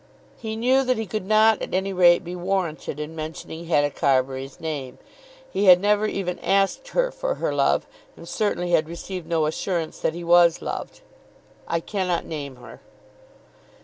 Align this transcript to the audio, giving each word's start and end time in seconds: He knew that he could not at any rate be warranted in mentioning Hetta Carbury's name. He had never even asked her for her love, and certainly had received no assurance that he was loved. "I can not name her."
He 0.39 0.55
knew 0.55 0.83
that 0.83 0.97
he 0.97 1.05
could 1.05 1.27
not 1.27 1.61
at 1.61 1.75
any 1.75 1.93
rate 1.93 2.23
be 2.23 2.35
warranted 2.35 2.99
in 2.99 3.15
mentioning 3.15 3.67
Hetta 3.67 3.91
Carbury's 3.91 4.59
name. 4.59 4.97
He 5.47 5.65
had 5.65 5.79
never 5.79 6.07
even 6.07 6.39
asked 6.39 6.87
her 6.87 7.11
for 7.11 7.35
her 7.35 7.53
love, 7.53 7.85
and 8.17 8.27
certainly 8.27 8.71
had 8.71 8.89
received 8.89 9.27
no 9.27 9.45
assurance 9.45 9.99
that 9.99 10.15
he 10.15 10.23
was 10.23 10.59
loved. 10.59 11.01
"I 11.67 11.81
can 11.81 12.07
not 12.07 12.25
name 12.25 12.55
her." 12.55 12.81